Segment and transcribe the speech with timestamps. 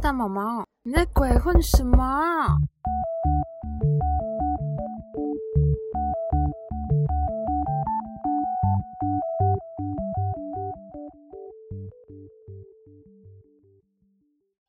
[0.00, 2.58] 大毛毛，你在鬼混什么？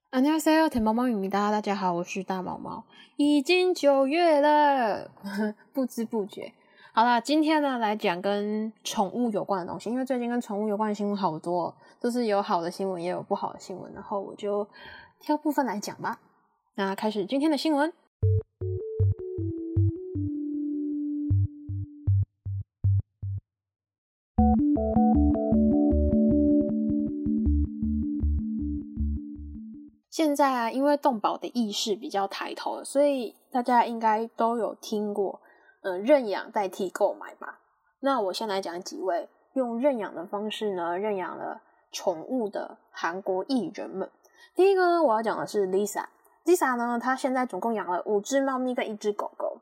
[0.10, 2.84] 안녕하세요甜毛毛雨哒，大家好，我是大毛毛。
[3.18, 5.12] 已经九月了，
[5.72, 6.54] 不知不觉。
[6.92, 14.68] 好啦，今天呢来讲跟宠物有关的东西，因为最近跟宠物有关的新闻好多，都是有好的新闻，也有不好的新闻，然后我就
[15.23, 16.19] 挑部分来讲吧。
[16.75, 17.93] 那开始今天的新闻。
[30.11, 35.41] 现在啊，因为动保的意识比较抬头了，所以大家应该都有听过，
[35.83, 37.61] 嗯，认养代替购买吧。
[38.01, 44.11] 那我先来讲几位用认养的方式呢，认养了宠物的韩国艺人们。
[44.55, 46.05] 第一个呢，我要讲的是 Lisa。
[46.45, 49.59] Lisa 呢，她现在总共养了五只猫咪跟一只狗狗。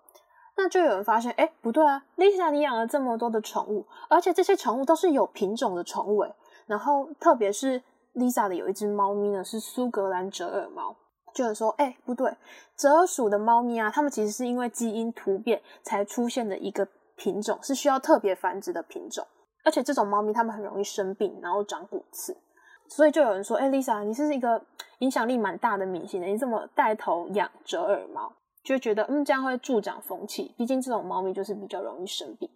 [0.56, 6.34] 那就有人发现，哎，不对啊，Lisa 你养了这么多的宠物，而且这些宠物都是有品种的宠物，哎，
[6.66, 7.82] 然后特别是。
[8.12, 10.96] Lisa 的有一只猫咪呢，是苏格兰折耳猫。
[11.32, 12.36] 就是说，哎，不对，
[12.76, 16.84] 折耳鼠的猫咪啊，它们其实是因为基因突变才出现的一个
[17.14, 19.24] 品种，是需要特别繁殖的品种。
[19.64, 22.36] 而且这种猫咪它们很容易生病，然后长骨刺。
[22.90, 24.60] 所以就有人说，哎，Lisa，你是一个
[24.98, 28.32] 影响力蛮大的明星的，你怎么带头养折耳猫？
[28.64, 32.50] 就觉得，嗯，这样会助长风气，毕竟这种猫咪就是比较容易生病。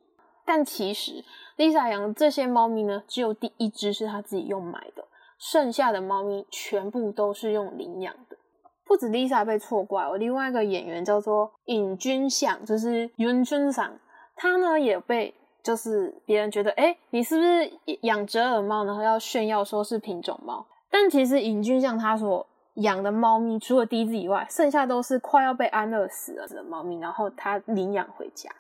[0.45, 1.25] 但其实
[1.57, 5.05] ，Lisa 养这些猫咪呢，只有第一只是她自己用买的，
[5.39, 8.37] 剩下的猫咪全部都是用领养的。
[8.85, 13.97] 不止 Lisa 被错怪，我另外一个演员叫做尹君相，就是尹君相，
[14.35, 15.33] 他呢也被。
[15.65, 20.65] 就是别人觉得，哎，你是不是养折耳猫，然后要炫耀说是品种猫？
[20.91, 28.51] 但其实尹君相他所养的猫咪，除了第一只以外，剩下都是快要被安乐死了的猫咪，然后他领养回家。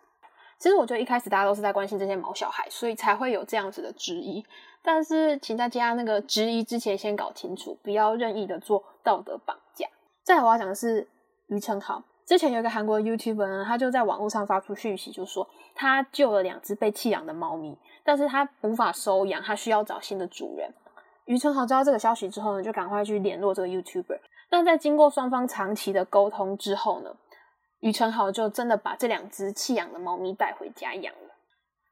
[0.58, 4.42] 其实我觉得一开始大家都是在关心这些毛小孩，所以才会有这样子的质疑。
[4.82, 9.86] 但是，请大家那个质疑之前先搞清楚，不要任意的做道德绑架。
[10.22, 11.06] 再，我要讲的是
[11.48, 12.02] 于承豪。
[12.26, 20.72] 之前有一个韩国 YouTuber 呢，他就在网络上发出讯息，就说他救了两只被弃养的猫咪，但是他无法收养，他需要找新的主人。
[21.26, 24.18] 于承豪知道这个消息之后呢，就赶快去联络这个 YouTuber。
[24.50, 27.10] 那在经过双方长期的沟通之后呢，
[27.80, 31.34] 于承豪就真的把这两只弃养的猫咪带回家养了。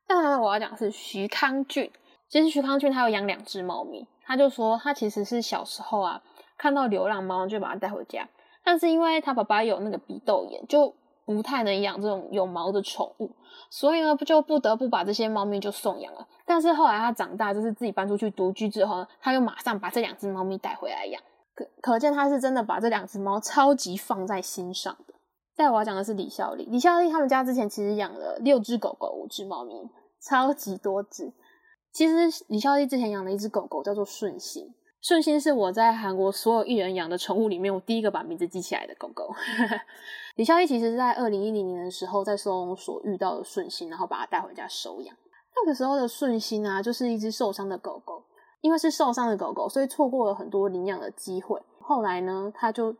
[0.06, 1.90] 再来，我要讲是徐康俊。
[2.28, 6.22] 其实徐康俊他有养两只猫咪，他就说他其实是小时候啊
[6.56, 8.26] 看到流浪猫就把它带回家，
[8.64, 13.30] 但是因为他爸爸有那个鼻窦炎，就不太能养这种有毛的宠物，
[13.70, 16.26] 所以呢不就不得不把这些猫咪就送养了。
[16.44, 21.22] 但是后来他长大，就是自己搬出去独居之后呢，他又马上把这两只猫咪带回来养，
[21.54, 25.14] 可可见他是真的把这两只猫超级放在心上的。
[25.54, 29.74] 再我要讲的是李孝利，李孝利他们家之前其实养了六只狗狗、五只猫咪，
[30.20, 31.32] 超级多只。
[31.92, 39.34] 其实李孝利之前养了一只狗狗叫做顺心，顺心是我在韩国所有艺人养的宠物里面，我第一个把名字记起来的狗狗。
[40.36, 45.14] 李孝利其实是在二零一零年的时候在收容所遇到了顺心，然后把它带回家收养。
[45.56, 48.22] 那个时候的顺心啊，就是一只受伤的狗狗，
[48.60, 51.60] 因为是受伤的狗狗，所以错过了很多领养的机会。
[51.80, 52.94] 后来呢，他就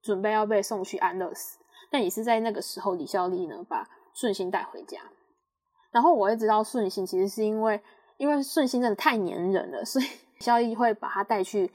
[0.00, 1.58] 准备要被送去安乐死，
[1.90, 4.98] 但也是在那个时候，李孝利呢把顺心带回家。
[5.90, 7.78] 然后我也知道顺心其实是因为。
[8.18, 10.04] 因为顺心真的太粘人了，所以
[10.42, 11.72] 孝利会把他带去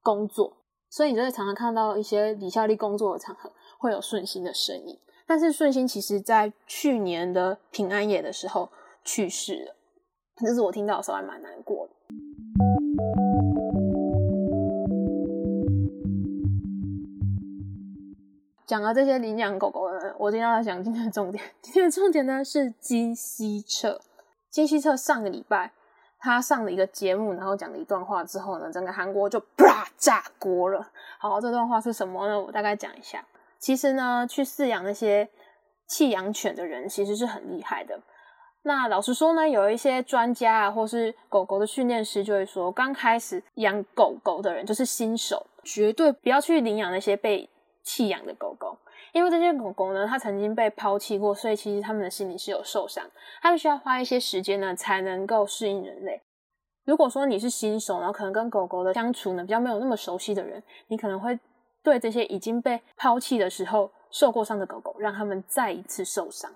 [0.00, 0.56] 工作，
[0.88, 4.96] 所以你就会常常看到一些李孝利工作的场合会有顺心的身影。
[5.26, 8.70] 但是顺心其实在去年的平安夜的时候
[9.02, 9.74] 去世了，
[10.36, 11.94] 这是我听到的时候还蛮难过的。
[18.66, 21.42] 讲了这些领养狗狗的，我今天要讲今天的重点。
[21.60, 24.00] 今天的重点呢是金希澈。
[24.50, 25.72] 金希澈上个礼拜，
[26.24, 30.90] 他上了一个节目，然后讲了一段话之后呢，整个韩国就啪炸锅了。
[31.18, 32.40] 好，这段话是什么呢？
[32.40, 33.22] 我大概讲一下。
[33.58, 35.28] 其实呢，去饲养那些
[35.86, 38.00] 弃养犬的人，其实是很厉害的。
[38.62, 47.50] 那老实说呢，有一些专家啊，或是狗狗的训练师就会说，刚开始养狗狗的人就是新手，绝对不要去领养那些被
[47.82, 48.78] 弃养的狗狗。
[49.14, 53.08] 因为这些狗狗呢，它曾经被抛弃过，所以其实它们的心理是有受伤，
[53.40, 56.20] 它们需要花一些时间呢，才能够适应人类。
[56.84, 61.38] 如果说你是新手，然后可能跟狗狗的相处呢比较没有那么熟悉的人，你可能会
[61.82, 66.50] 对这些已经被抛弃的时候受过伤的狗狗，让他们再一次受伤。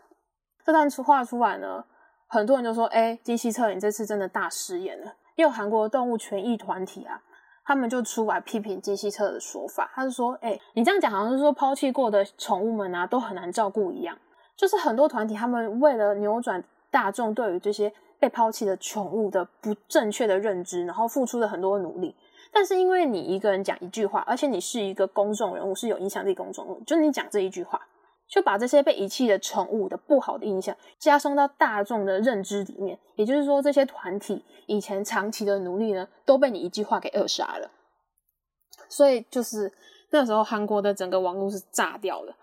[0.65, 1.85] 这段出话出来呢，
[2.27, 7.23] 很多人就说：“哎，金希澈，你这次真的大失言了。”也有韩国动物权益团体啊。
[7.69, 14.17] 他们就出来批评金希澈的说法，他就说：“哎，你这样讲好像是说抛弃过的宠物们啊都很难照顾一样。
[14.57, 22.17] 就是很多团体他们为了扭转大众对于这些被抛弃的宠物的不正确的认知，然后付出了很多努力。
[22.51, 27.79] 但是因为你一个人讲一句话，而且你是一个公众人物，是有影响力公众人物，就你讲这一句话。”
[28.29, 37.71] 就把这些被遗弃的宠物的不好的印象加深到大众的认知里面，也就是说，这些团体以前长期的努力呢，都被你一句话给扼杀了。
[38.89, 39.73] 所以就是
[40.11, 42.37] 那时候韩国的整个网络是炸掉了。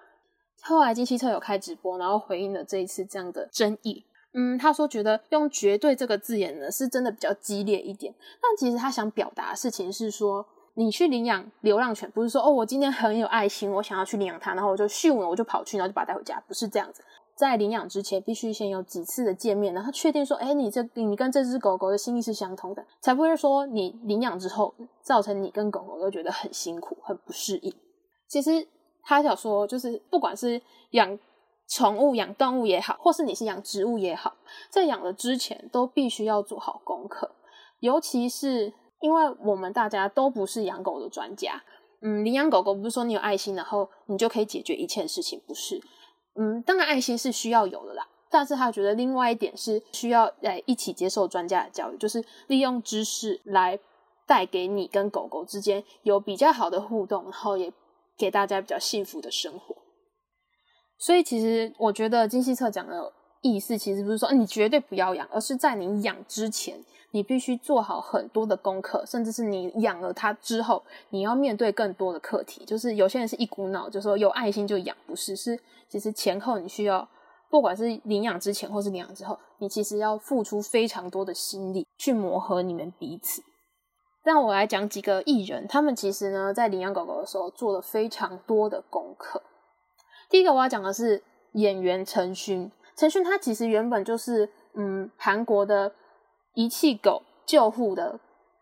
[0.64, 4.04] 后来金希澈有开直播，然后回应了这一次这样的争议。
[4.34, 8.14] 嗯，他说觉得用“绝对”这个字眼呢，是真的比较激烈一点。
[8.42, 10.48] 但其实他想表达的事情是说。
[10.78, 17.02] 你去领养流浪犬，不是说哦，我今天很有爱心，我想要去领养它，然后我就训了，我就跑去，然后就把它带回家，不是这样子。
[17.34, 27.74] 在领养之前，必须先有几次的见面，然后确定说，哎，你这你跟这只狗狗的心意是相通的，才不会说你领养之后造成你跟狗狗都觉得很辛苦、很不适应。
[28.28, 28.68] 其实
[29.04, 30.62] 他想说，就是不管是
[30.92, 31.18] 养
[31.70, 34.36] 宠物、养动物也好，或是你是养植物也好，
[34.70, 37.32] 在养了之前都必须要做好功课，
[37.80, 38.74] 尤其是。
[39.02, 41.62] 因为我们大家都不是养狗的专家，
[42.02, 45.82] 嗯，领养狗狗不是说你有爱心，然后你就可以解决一切事情，不是，
[46.36, 53.80] 嗯，当然爱心是需要有的啦，但是他觉得另外一点是需要来一起接受专家的教育，就是利用知识来
[54.26, 57.72] 带给你跟狗狗之间有比较好的互动，然后也
[58.18, 59.76] 给大家比较幸福的生活。
[60.98, 63.12] 所以其实我觉得金希澈讲的
[63.46, 66.84] 意思，其实不是说你绝对不要养，而是在你养之前。
[67.12, 72.66] 你必须做好很多的功课，甚至是你养了它之后，你要面对更多的课题。
[72.66, 75.34] 就是有些人是一股脑，就说有爱心就养，不是？
[75.34, 75.58] 是
[75.88, 77.08] 其实前后你需要，
[77.50, 83.42] 不管是领养之前或是领养之后，你其实要付出非常多的心力去磨合你们彼此。
[84.22, 89.42] 让我来讲几个艺人，他们其实呢在领养狗狗的时候做了非常多的功课。
[90.30, 95.94] 第一个我要讲的是演员陈勋，陈勋他其实原本就是嗯韩国的。
[96.58, 98.18] 遗弃狗救护的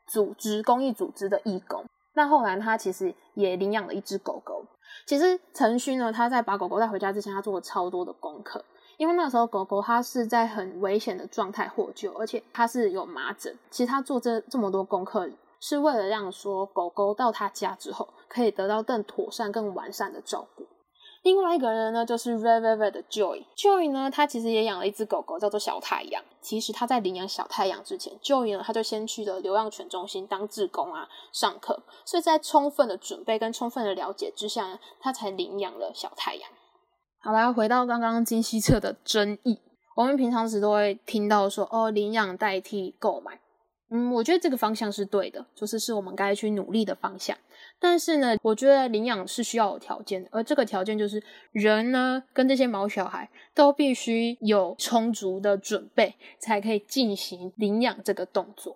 [0.07, 1.85] 组织，公益组织的义工。
[2.15, 4.65] 那后来他其实也领养了一只狗狗。
[5.05, 8.65] 其实陈勋呢，他在把狗狗带回家之前，他做了超多的功课。
[8.97, 13.55] 因为那时候狗狗它是在很危险的状态获救，而且它是有麻疹。
[13.69, 15.29] 其实他做这这么多功课，
[15.59, 20.65] 是为了让说狗狗到他家之后，可以得到更妥善、更完善的照顾。
[21.23, 23.45] 另外一个人呢，就是 Red Velvet 的 Joy。
[23.55, 26.21] Joy 呢，他其实也养了一只狗狗，叫做小太阳。
[26.41, 31.81] 其实他在领养小太阳之前，Joy 呢，他就先去了流浪犬中心当志工啊，上课。
[32.03, 36.49] 所以在充分的准备跟充分的了解之下，他才领养了小太阳。
[37.19, 39.61] 好了，回到刚刚金希澈的争议，
[39.95, 43.39] 我们平常时都会听到说，哦，领养代替购买。
[43.95, 47.37] 嗯，我觉得这个方向是对的，就是是我们该去努力的方向。
[47.77, 58.75] 但是呢，我觉得领养是需要有条件的，而这个条件就是人呢跟这些毛小孩都必须有充足的准备，才可以进行领养这个动作。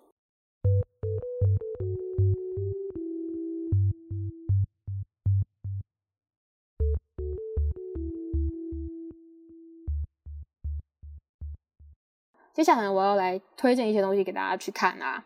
[12.58, 15.24] 接下来我要来推荐一些东西给大家去看啊。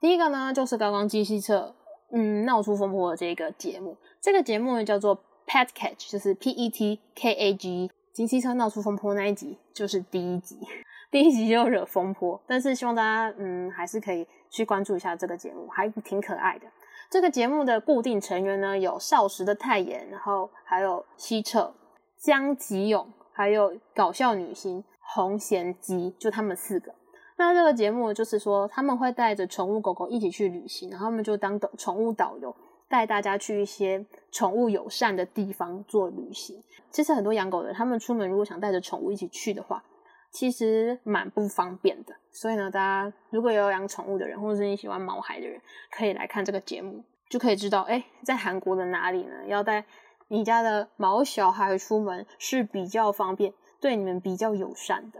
[0.00, 1.72] 第一个呢，就是刚刚金希澈
[2.10, 5.16] 嗯闹出风波的这个节目，这个节目呢叫做
[5.46, 7.92] Pet Catch，就是 P E T K A G。
[8.12, 10.58] 金希澈闹出风波那一集就是第一集，
[11.12, 12.42] 第一集就惹风波。
[12.48, 16.66] 但是希望大家嗯还是可以去关注一下这个节目，还挺可爱的。
[17.08, 21.72] 这个节目的固定成员呢有少时的泰妍，然后还有希澈、
[22.18, 24.82] 江吉勇，还有搞笑女星。
[25.06, 26.94] 红贤基就他们四个，
[27.36, 32.54] 那这个节目就是说他们会带着宠物狗狗一起去旅行，然后他们就当宠宠物导游，
[32.88, 36.62] 带大家去一些宠物友善的地方做旅行。
[36.90, 39.82] 其实很多养狗的，他们出门如果想带着宠物一起去的话，
[40.30, 42.14] 其实蛮不方便的。
[42.30, 49.46] 所以呢，大家如果有养宠物的人，或者是你喜欢毛孩的人，可以来看这个节目，就可以知道，哎，在韩国的哪里呢？
[49.46, 49.84] 要带
[50.28, 53.52] 你家的毛小孩出门是比较方便。
[53.83, 55.19] 对你们比较友善的。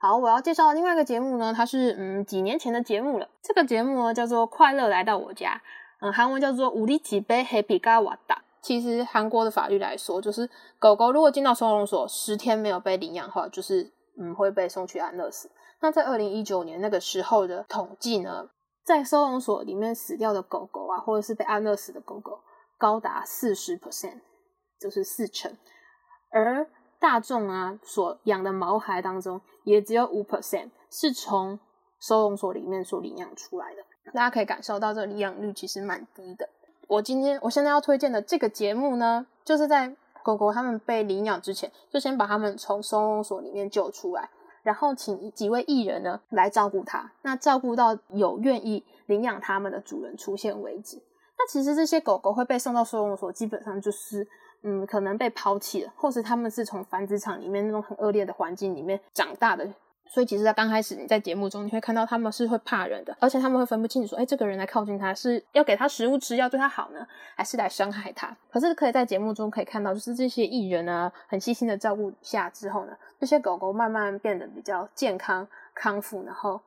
[0.00, 3.28] 好，我要介绍另外一个节目呢，它是嗯几年前的节目了。
[3.42, 5.54] 这个节目呢叫做《快乐来到我家》，
[6.00, 8.38] 嗯，韩文叫做우리집에 Happy 가왔다。
[8.60, 15.50] 其实韩国的法律来说，就是狗狗如果进到收容所十天没有被领养的话，就是嗯会被送去安乐死。
[15.80, 18.48] 那在二零一九年那个时候的统计呢，
[18.84, 22.40] 在收容所里面死掉的狗狗啊，或者是被安乐死的狗狗，
[22.76, 24.20] 高达四十 percent，
[24.80, 25.56] 就是四成，
[26.30, 26.66] 而
[27.01, 31.59] 大众啊，所养的毛孩当中，也只有五 percent 是从
[31.99, 33.83] 收容所里面所领养出来的。
[34.13, 36.47] 大家可以感受到这领养率其实蛮低的。
[36.87, 44.29] 我今天我现在要推荐的这个节目呢，就是在狗狗它们被领养之前，就先把它们从收容所里面救出来，
[44.61, 51.01] 然后请几位艺人呢来照顾它，那照顾到有愿意领养他们的主人出现为止。
[51.37, 54.27] 那其实这些狗狗会被送到收容所，基本上就是
[54.63, 59.67] 嗯，可能被抛弃了，或是它们是从繁殖场里面那种很恶劣的环境里面长大的。
[60.13, 68.35] 所以其实，在刚开始你在节目中，你会看到他们是会怕人的，而且他们会分不清楚说，哎，这个人来靠近他是要给他食物吃，要对他好呢，还是来伤害他？
[68.51, 72.91] 可是可以在节目中可以看到，就是这些艺人呢，很细心的照顾下之后呢，
[73.21, 76.59] 这些狗狗慢慢变得比较健康康复，然后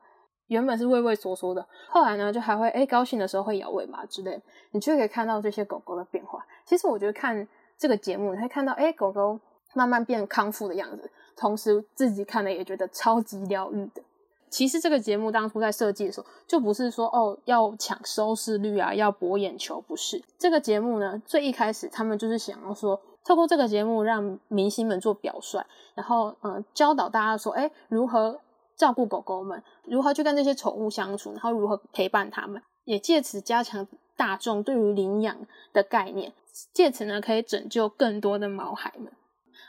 [0.47, 6.43] 原本是畏畏缩缩的，后来呢，就还会哎高兴的时候会摇尾巴之类，你就可以看到这些狗狗的变化。
[6.65, 9.39] 其实我觉得看这个节目，你会看到哎狗狗
[9.73, 11.11] 慢慢变康复的样子。
[11.35, 14.01] 同时自己看了也觉得超级疗愈的。
[14.49, 20.23] 其实这个节目当初在设计的时候，就不是说哦要抢收视率啊，要博眼球，不是。
[20.37, 25.61] 这个节目呢，最一开始他们就是想要说，透过这个节目让明星们做表率，
[25.93, 28.39] 然后嗯教导大家说，哎，如何
[28.77, 36.33] 照顾狗狗们，如何去跟这些宠物相处，然后如何陪伴他们，也借此加强大众对于领养的概念，
[36.73, 39.11] 借此呢可以拯救更多的毛孩们。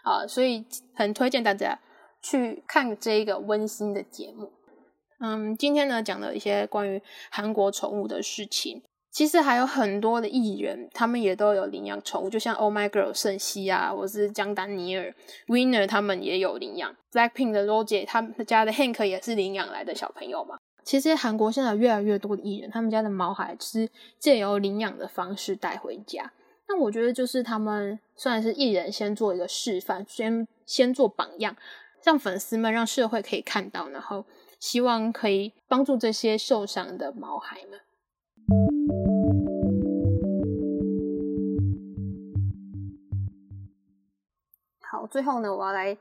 [0.02, 1.80] 啊，所以很推荐大家
[2.22, 4.52] 去看这一个温馨的节目。
[5.18, 15.12] 嗯，今天呢讲了一些关于韩国宠物的事情，其实还有很多的艺人，他们也都有领养宠物，就像 Oh My Girl 圣熙啊，或是江丹尼尔、
[15.48, 16.94] Winner 他们也有领养。
[17.10, 20.58] Blackpink 的 Roger 他们家的 Hank 也是领养来的小朋友嘛。
[20.86, 23.88] 其实韩国现在越来越多的艺人，他们家的毛孩是
[24.20, 26.30] 借由领养的方式带回家。
[26.68, 31.56] 那我觉得就是他们算是艺人先做一个示范，先先做榜样，
[32.04, 34.24] 让粉丝们、让社会可以看到，然后
[34.60, 37.80] 希望可以帮助这些受伤的毛孩们。
[44.78, 45.98] 好，最后呢，我要来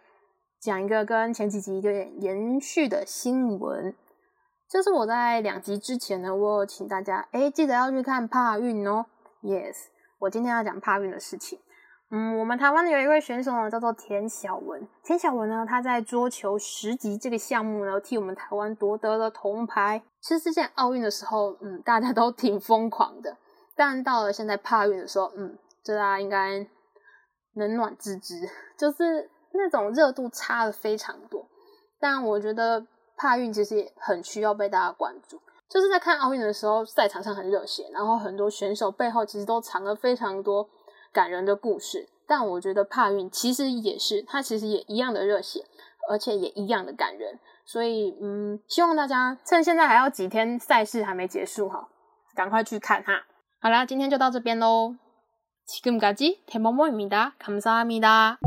[0.59, 3.95] 讲一个跟前几集有点延续的新闻，
[4.75, 9.05] 就是我在两集之前呢，我有请大家哎记得要去看帕运哦
[9.41, 9.85] ，yes。
[10.19, 11.57] 我今天要讲帕运的事情。
[12.11, 14.85] 嗯，我们台湾的有一位选手呢，叫做田小文。
[15.01, 20.03] 田小文呢，他在桌球十级这个项目呢，替我们台湾夺得了铜牌。
[20.19, 23.37] 其实之前奥运的时候，嗯，大家都挺疯狂的。
[23.77, 26.67] 但到了现在帕运的时候，嗯，大家应该
[27.53, 28.41] 冷暖自知，
[28.77, 31.47] 就是那种热度差了非常多。
[31.97, 32.85] 但我觉得
[33.16, 35.40] 帕运其实也很需要被大家关注。
[35.68, 40.68] 就是在看奥运的时候，赛场上很热血，然后很多选手背后其实都藏了非常多
[41.12, 42.08] 感人的故事。
[42.26, 45.64] 但我觉得帕运其实也是，它其实也一样的热血，
[46.08, 47.38] 而且也一样的感人。
[47.64, 51.88] 所以，嗯，希望大家趁现在还有几天赛事还没结束哈，
[52.34, 53.24] 赶快去看哈。
[53.60, 54.96] 好啦，今天就到这边喽。
[55.70, 58.38] 지금까지대모모입니다감사합니다